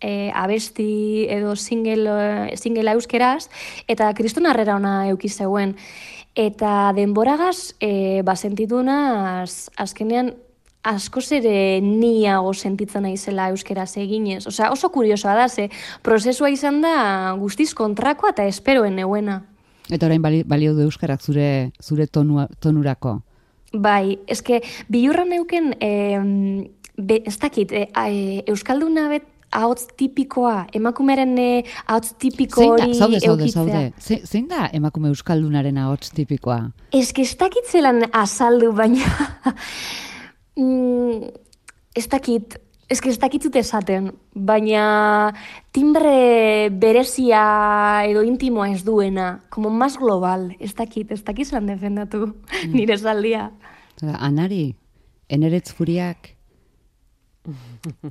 e, 0.01 0.31
abesti 0.33 1.27
edo 1.29 1.55
single, 1.55 2.55
single 2.57 2.95
euskeraz, 2.95 3.49
eta 3.87 4.13
kriston 4.17 4.47
harrera 4.49 4.79
ona 4.79 5.09
euki 5.09 5.29
zeuen. 5.29 5.75
Eta 6.35 6.91
denboragaz, 6.95 7.75
e, 7.81 8.21
ba, 8.23 8.35
sentituna 8.35 9.43
azkenean 9.77 10.33
asko 10.83 11.21
ere 11.35 11.81
niago 11.81 12.53
sentitzen 12.53 13.03
naizela 13.03 13.49
euskeraz 13.49 13.97
eginez. 13.97 14.45
Osea, 14.47 14.71
oso 14.71 14.89
kuriosoa 14.89 15.35
da, 15.35 15.47
ze 15.49 15.69
prozesua 16.01 16.49
izan 16.49 16.81
da 16.81 17.35
guztiz 17.39 17.73
kontrakoa 17.73 18.31
eta 18.31 18.45
esperoen 18.45 18.95
neuena. 18.95 19.43
Eta 19.89 20.05
orain 20.05 20.21
balio 20.21 20.73
du 20.73 20.85
euskarak 20.85 21.21
zure, 21.21 21.71
zure 21.81 22.07
tonua, 22.07 22.47
tonurako? 22.61 23.21
Bai, 23.73 24.19
eske, 24.27 24.61
bilurra 24.87 25.25
neuken, 25.25 25.73
e, 25.81 25.89
be, 26.97 27.21
ez 27.25 27.37
dakit, 27.39 27.71
e, 27.71 27.89
e, 27.89 28.43
euskalduna 28.47 29.09
bet, 29.09 29.25
ahots 29.51 29.87
tipikoa, 29.97 30.67
emakumeren 30.75 31.37
eh, 31.41 31.65
ahots 31.87 32.13
tipiko 32.21 32.65
hori 32.73 32.93
zaude, 32.93 33.19
zaude, 33.19 33.49
zaude. 33.49 33.83
Zein 34.25 34.47
da 34.47 34.69
emakume 34.73 35.09
euskaldunaren 35.09 35.77
ahots 35.77 36.11
tipikoa? 36.15 36.71
Ez 36.91 37.11
ez 37.17 37.35
dakitzelan 37.37 38.09
azaldu, 38.13 38.71
baina... 38.73 39.05
mm, 40.59 41.29
ez 41.95 42.07
dakit, 42.07 42.57
ez 42.89 42.99
que 43.01 43.09
ez 43.09 43.19
dakitzut 43.19 43.55
esaten, 43.59 44.11
baina 44.33 45.33
timbre 45.75 46.69
berezia 46.69 47.43
edo 48.07 48.23
intimoa 48.25 48.69
ez 48.73 48.83
duena, 48.85 49.43
como 49.49 49.69
más 49.69 49.97
global, 49.97 50.49
ez 50.59 50.73
dakit, 50.75 51.11
ez 51.11 51.23
dakitzelan 51.23 51.69
defendatu 51.69 52.25
mm. 52.27 52.73
nire 52.73 52.97
saldia. 52.97 53.49
Anari, 54.17 54.75
eneretz 55.29 55.73
furiak, 55.75 56.35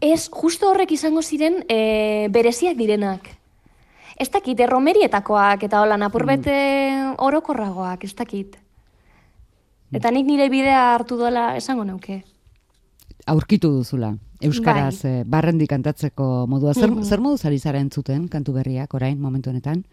Ez, 0.01 0.29
justo 0.33 0.71
horrek 0.71 0.93
izango 0.93 1.23
ziren 1.23 1.61
e, 1.69 2.29
bereziak 2.33 2.77
direnak. 2.77 3.29
Ez 4.19 4.31
dakit, 4.35 4.59
erromerietakoak 4.61 5.63
eta 5.69 5.83
hola 5.83 5.99
napurbete 6.01 6.55
mm. 6.55 7.19
orokorragoak, 7.23 8.05
ez 8.05 8.15
dakit. 8.19 8.57
Eta 9.95 10.11
nik 10.13 10.27
nire 10.27 10.49
bidea 10.53 10.95
hartu 10.95 11.17
dola 11.17 11.53
esango 11.57 11.85
neuke. 11.85 12.23
Aurkitu 13.29 13.71
duzula, 13.73 14.15
Euskaraz 14.41 15.03
bai. 15.03 15.13
Eh, 15.13 15.23
barrendi 15.25 15.67
kantatzeko 15.69 16.47
modua. 16.49 16.75
Zer, 16.75 16.91
mm 16.91 16.99
-hmm. 16.99 17.05
zer 17.05 17.21
modu 17.21 17.39
zari 17.39 17.59
zara 17.59 17.79
entzuten 17.79 18.29
kantu 18.29 18.53
berriak 18.53 18.95
orain, 18.95 19.21
momentu 19.21 19.51
honetan? 19.51 19.85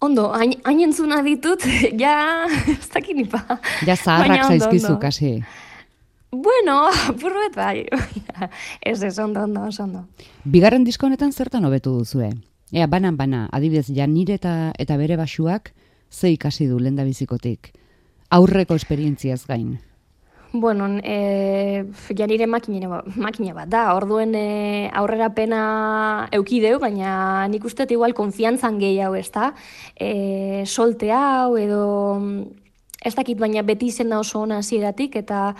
Ondo, 0.00 0.32
hain, 0.34 0.54
hain 0.64 0.80
entzuna 0.80 1.22
ditut, 1.22 1.62
ja, 2.02 2.46
ez 2.68 2.88
dakit 2.90 3.16
nipa. 3.16 3.58
Ja 3.86 3.96
zaharrak 3.96 4.44
zaizkizu, 4.48 4.98
kasi. 4.98 5.42
Bueno, 6.32 6.88
burruet 7.20 7.54
bai. 7.54 7.86
ez 8.80 9.02
ez, 9.02 9.18
ondo, 9.18 9.42
ondo, 9.44 9.68
ondo. 9.78 10.06
Bigarren 10.44 10.84
disko 10.84 11.06
honetan 11.06 11.32
zertan 11.32 11.64
hobetu 11.68 11.92
duzue? 11.92 12.30
Ea, 12.72 12.86
banan, 12.88 13.18
bana, 13.18 13.48
adibidez, 13.52 13.90
ja 13.92 14.06
nire 14.08 14.38
eta, 14.40 14.72
eta 14.80 14.96
bere 14.96 15.18
basuak 15.20 15.74
ze 16.10 16.30
ikasi 16.32 16.66
du 16.66 16.78
lenda 16.80 17.04
bizikotik. 17.04 17.74
Aurreko 18.30 18.74
esperientziaz 18.74 19.44
gain. 19.46 19.76
Bueno, 20.54 20.86
e, 21.04 21.84
ja 22.16 22.26
nire 22.26 22.46
makine, 22.46 22.88
makine 23.16 23.52
bat 23.52 23.68
da, 23.68 23.84
orduen 23.96 24.34
e, 24.36 24.88
aurrera 24.92 25.30
pena 25.36 26.28
eukideu, 26.32 26.78
baina 26.80 27.46
nik 27.48 27.64
uste 27.64 27.84
igual 27.90 28.12
konfiantzan 28.16 28.80
gehiago 28.80 29.16
ez 29.20 29.30
da. 29.32 29.52
E, 29.96 30.64
solte 30.64 31.12
hau 31.12 31.56
edo 31.60 31.84
ez 33.04 33.14
dakit 33.14 33.38
baina 33.38 33.62
beti 33.66 33.88
izen 33.90 34.10
da 34.12 34.18
oso 34.22 34.40
ona 34.40 34.60
hasieratik 34.62 35.16
eta 35.18 35.54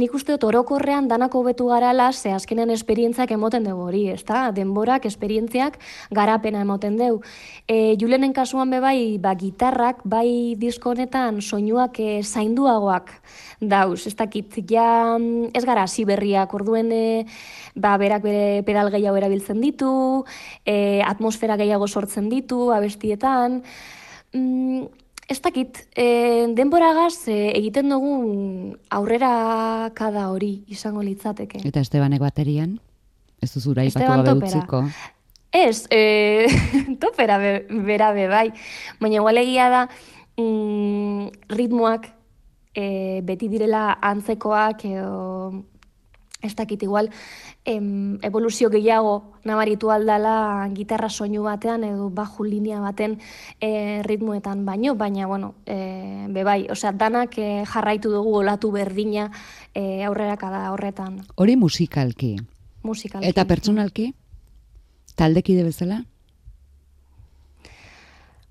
nik 0.00 0.14
uste 0.16 0.32
dut 0.34 0.46
orokorrean 0.48 1.08
danako 1.08 1.42
hobetu 1.42 1.68
garala 1.68 2.10
ze 2.12 2.32
azkenen 2.32 2.70
esperientziak 2.70 3.30
emoten 3.36 3.64
dugu 3.64 3.88
hori, 3.88 4.02
ezta? 4.12 4.50
Denborak, 4.56 5.06
esperientziak 5.06 5.78
garapena 6.10 6.62
emoten 6.64 6.96
dugu. 6.96 7.22
E, 7.68 7.96
Julenen 8.00 8.32
kasuan 8.32 8.70
be 8.70 8.80
bai, 8.80 9.18
ba, 9.18 9.34
gitarrak, 9.36 10.02
bai 10.04 10.56
disko 10.58 10.94
honetan 10.94 11.42
soinuak 11.42 12.00
e, 12.00 12.22
zainduagoak 12.22 13.12
dauz, 13.60 14.06
ez 14.06 14.14
dakit, 14.16 14.58
ja 14.70 15.16
ez 15.52 15.64
gara 15.64 15.84
hasi 15.86 16.04
berriak, 16.08 16.52
orduen 16.54 16.92
e, 16.92 17.06
ba, 17.74 17.96
berak 18.00 18.24
bere 18.24 18.62
pedal 18.66 18.90
gehiago 18.92 19.20
erabiltzen 19.20 19.60
ditu, 19.60 20.24
e, 20.64 21.02
atmosfera 21.04 21.56
gehiago 21.60 21.88
sortzen 21.88 22.30
ditu, 22.32 22.70
abestietan, 22.72 23.62
mm, 24.32 25.05
Ez 25.26 25.40
dakit, 25.42 25.88
e, 25.98 26.46
denboragaz 26.54 27.26
e, 27.26 27.50
egiten 27.58 27.90
dugu 27.90 28.76
aurrera 28.94 29.90
kada 29.98 30.28
hori 30.30 30.60
izango 30.70 31.02
litzateke. 31.02 31.64
Eta 31.66 31.82
Estebanek 31.82 32.22
baterian? 32.22 32.76
Ez 33.42 33.50
duzura 33.56 33.82
ipatu 33.84 34.06
gabe 34.06 34.36
utziko? 34.38 34.84
Ez, 35.50 35.86
e, 35.90 36.46
topera 37.02 37.40
be, 37.42 37.52
bera 37.88 38.12
be, 38.14 38.28
bai. 38.30 38.50
Baina 39.00 39.18
igual 39.18 39.42
egia 39.42 39.66
da 39.72 39.82
mm, 40.38 41.50
ritmoak 41.58 42.06
e, 42.76 42.86
beti 43.26 43.50
direla 43.50 43.96
antzekoak 43.98 44.84
edo 44.86 45.64
ez 46.46 46.54
dakit 46.56 46.82
igual 46.82 47.10
em, 47.64 48.18
evoluzio 48.22 48.70
gehiago 48.70 49.34
nabaritu 49.44 49.90
aldala 49.90 50.68
gitarra 50.74 51.10
soinu 51.10 51.42
batean 51.42 51.84
edo 51.84 52.08
baju 52.10 52.44
linea 52.44 52.80
baten 52.80 53.18
e, 53.60 54.02
ritmoetan 54.02 54.64
baino, 54.64 54.94
baina, 54.94 55.26
bueno, 55.26 55.54
e, 55.66 56.26
bebai, 56.30 56.66
osea, 56.70 56.92
danak 56.92 57.38
e, 57.38 57.64
jarraitu 57.66 58.10
dugu 58.10 58.38
olatu 58.40 58.72
berdina 58.72 59.30
e, 59.74 60.04
aurrera 60.04 60.36
kada 60.36 60.70
horretan. 60.72 61.20
Hori 61.36 61.56
musikalki. 61.56 62.36
Musikalki. 62.82 63.28
Eta 63.28 63.44
pertsonalki? 63.44 64.12
Taldekide 65.16 65.64
bezala? 65.64 66.04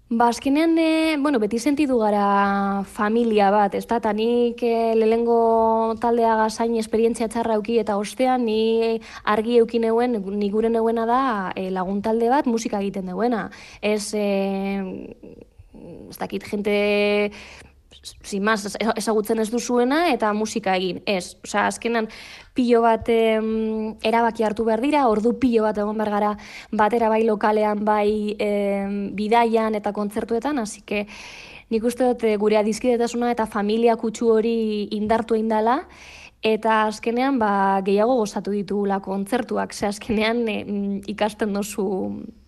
Ba, 0.09 0.27
azkenean, 0.27 0.77
e, 0.77 1.17
bueno, 1.17 1.39
beti 1.39 1.57
sentidu 1.57 1.97
gara 1.97 2.83
familia 2.85 3.47
bat, 3.49 3.73
ez 3.73 3.87
da, 3.89 4.13
nik 4.13 4.61
e, 4.61 4.93
lehengo 4.93 5.95
taldea 5.97 6.35
gazain 6.37 6.75
esperientzia 6.77 7.27
txarra 7.27 7.55
euki 7.57 7.79
eta 7.81 7.97
ostean 7.97 8.45
ni 8.45 9.01
argi 9.23 9.57
euki 9.57 9.79
neuen, 9.81 10.19
ni 10.37 10.51
gure 10.53 10.69
neuena 10.69 11.07
da 11.09 11.21
e, 11.55 11.71
lagun 11.71 12.03
talde 12.05 12.29
bat 12.29 12.45
musika 12.45 12.83
egiten 12.85 13.09
duena. 13.09 13.49
Ez, 13.81 14.13
e, 14.13 14.29
ez 15.73 16.17
dakit, 16.21 16.45
jente 16.53 17.31
sin 18.01 18.43
más, 18.43 18.65
ezagutzen 18.95 19.39
ez 19.39 19.49
duzuena 19.51 20.11
eta 20.13 20.31
musika 20.33 20.75
egin. 20.75 21.01
Ez, 21.05 21.37
osea, 21.43 21.67
azkenan 21.67 22.09
pilo 22.53 22.81
bat 22.85 23.09
em, 23.09 23.95
erabaki 24.03 24.43
hartu 24.43 24.65
behar 24.65 24.81
dira, 24.81 25.07
ordu 25.11 25.35
pilo 25.39 25.63
bat 25.67 25.77
egon 25.77 25.97
behar 25.97 26.11
gara 26.11 26.33
batera 26.71 27.09
bai 27.09 27.23
lokalean, 27.25 27.83
bai 27.85 28.35
em, 28.39 29.15
bidaian 29.15 29.75
eta 29.75 29.93
kontzertuetan, 29.93 30.59
hasi 30.59 30.81
que 30.81 31.05
nik 31.69 31.83
uste 31.83 32.05
dut 32.05 32.23
eh, 32.23 32.35
gure 32.37 32.57
adizkidetasuna 32.59 33.31
eta 33.33 33.47
familia 33.49 33.95
kutsu 33.97 34.29
hori 34.35 34.87
indartu 34.95 35.35
indala, 35.35 35.81
eta 36.45 36.85
azkenean 36.85 37.39
ba, 37.41 37.81
gehiago 37.85 38.19
gozatu 38.21 38.53
ditugula 38.53 38.99
kontzertuak, 39.01 39.73
ze 39.73 39.87
azkenean 39.89 40.45
ikasten 41.09 41.53
dozu 41.53 41.87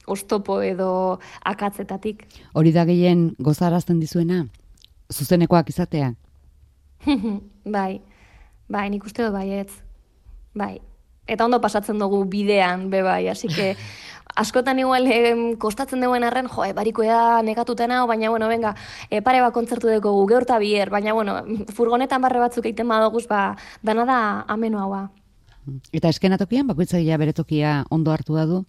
ostopo 0.08 0.62
edo 0.62 1.20
akatzetatik. 1.44 2.24
Hori 2.54 2.72
da 2.72 2.86
gehien 2.88 3.32
gozarazten 3.40 4.00
dizuena? 4.00 4.46
Zuzenekoak 5.14 5.70
izatea? 5.70 6.14
bai, 7.78 8.02
bai, 8.68 8.90
nik 8.90 9.06
uste 9.06 9.24
dut 9.24 9.34
bai, 9.36 9.48
ez. 9.64 9.72
Bai, 10.58 10.78
eta 11.28 11.46
ondo 11.46 11.60
pasatzen 11.62 12.00
dugu 12.00 12.24
bidean, 12.26 12.90
be 12.90 13.04
bai, 13.06 13.28
hasi 13.30 13.48
que 13.48 13.76
askotan 14.38 14.80
igual 14.80 15.08
eh, 15.12 15.36
kostatzen 15.60 16.02
duen 16.02 16.24
arren, 16.24 16.48
jo, 16.48 16.66
e, 16.66 16.74
bariko 16.74 17.04
eda 17.04 17.42
negatutena, 17.44 18.04
baina, 18.06 18.30
bueno, 18.30 18.48
venga, 18.48 18.76
e, 19.10 19.22
pare 19.22 19.42
bat 19.42 19.54
kontzertu 19.54 19.90
dugu 19.90 20.14
gu, 20.14 20.26
geurta 20.34 20.60
bier, 20.60 20.90
baina, 20.94 21.14
bueno, 21.14 21.40
furgonetan 21.74 22.22
barre 22.22 22.40
batzuk 22.44 22.66
egiten 22.66 22.88
badoguz, 22.88 23.26
ba, 23.28 23.56
dana 23.82 24.06
da 24.06 24.20
amenu 24.48 24.80
haua. 24.80 25.08
Eta 25.92 26.10
eskenatokian, 26.14 26.68
bakoitzaia 26.68 27.18
bere 27.20 27.34
tokia 27.36 27.82
ondo 27.92 28.14
hartu 28.14 28.38
da 28.38 28.46
du? 28.48 28.64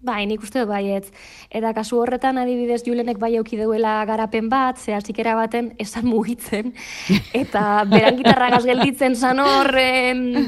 Bai, 0.00 0.24
nik 0.24 0.40
uste 0.40 0.62
baietz. 0.64 1.10
Eta 1.52 1.74
kasu 1.76 1.98
horretan 2.00 2.38
adibidez 2.40 2.80
Julenek 2.86 3.18
bai 3.20 3.34
auki 3.36 3.58
duela 3.60 3.98
garapen 4.08 4.48
bat, 4.48 4.78
ze 4.78 4.96
zikera 5.04 5.34
baten 5.36 5.74
esan 5.78 6.06
mugitzen. 6.08 6.72
Eta 7.42 7.84
beran 7.84 8.16
gitarra 8.16 8.48
gelditzen 8.64 9.14
zan 9.14 9.40
hor, 9.44 9.68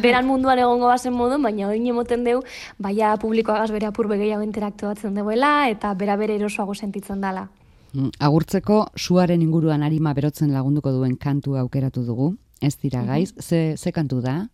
beran 0.00 0.26
munduan 0.26 0.58
egongo 0.58 0.88
bazen 0.88 1.12
modu, 1.12 1.36
baina 1.42 1.68
hori 1.68 1.84
emoten 1.88 2.24
deu, 2.24 2.40
baia 2.78 3.16
publikoa 3.20 3.58
gaz 3.58 3.70
bere 3.70 3.86
apur 3.86 4.08
gehiago 4.08 4.42
interaktuatzen 4.42 5.14
duela, 5.14 5.68
eta 5.68 5.92
bera 5.94 6.16
bere 6.16 6.36
erosoago 6.40 6.74
sentitzen 6.74 7.20
dela. 7.20 7.48
Mm, 7.92 8.08
agurtzeko, 8.18 8.86
suaren 8.96 9.42
inguruan 9.42 9.82
arima 9.82 10.14
berotzen 10.14 10.52
lagunduko 10.52 10.92
duen 10.92 11.16
kantu 11.16 11.58
aukeratu 11.60 12.06
dugu, 12.06 12.36
ez 12.62 12.78
dira 12.80 13.04
gaiz, 13.04 13.34
ze, 13.38 13.76
ze 13.76 13.92
kantu 13.92 14.22
da? 14.22 14.48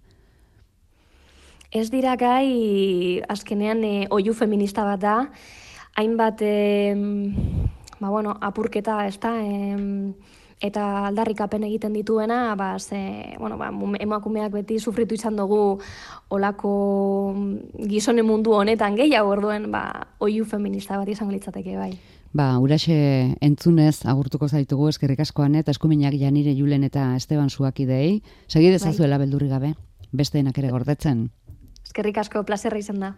Ez 1.70 1.90
dira 1.92 2.16
gai, 2.16 3.20
azkenean, 3.28 3.84
e, 3.84 4.06
oiu 4.10 4.32
feminista 4.32 4.86
bat 4.88 5.00
da, 5.00 5.16
hainbat 6.00 6.40
e, 6.40 6.94
ba, 8.00 8.08
bueno, 8.08 8.38
apurketa, 8.40 9.02
ez 9.06 9.18
da, 9.20 9.34
eta 10.64 10.84
aldarrikapen 11.10 11.66
egiten 11.68 11.92
dituena, 11.92 12.54
ba, 12.56 12.78
ze, 12.78 13.36
bueno, 13.38 13.58
ba, 13.58 13.68
emakumeak 14.00 14.52
beti 14.52 14.78
sufritu 14.78 15.14
izan 15.14 15.36
dugu 15.36 15.78
olako 16.28 17.34
gizone 17.86 18.22
mundu 18.22 18.54
honetan 18.56 18.96
gehiago 18.96 19.36
orduen, 19.36 19.70
ba, 19.70 20.08
oiu 20.24 20.46
feminista 20.48 20.96
bat 20.98 21.08
izango 21.08 21.36
litzateke 21.36 21.76
bai. 21.76 21.92
Ba, 22.32 22.58
uraxe 22.60 23.36
entzunez 23.40 24.04
agurtuko 24.06 24.48
zaitugu 24.48 24.88
eskerrik 24.88 25.20
askoan 25.20 25.54
eta 25.56 25.72
eskuminak 25.72 26.16
janire 26.16 26.52
Julen 26.56 26.84
eta 26.84 27.14
Esteban 27.16 27.48
Suakidei. 27.48 28.22
Segi 28.48 28.68
dezazuela 28.68 29.16
bai. 29.16 29.26
beldurri 29.26 29.48
gabe, 29.48 29.74
besteenak 30.12 30.58
ere 30.58 30.70
gordetzen. 30.70 31.28
Eskerrik 31.88 32.20
asko, 32.20 32.44
plazerra 32.44 32.78
izan 32.84 33.00
da. 33.00 33.14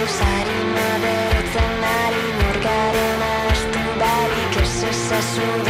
Zuen 0.00 0.40
jarri 0.40 0.60
zuaren 5.34 5.69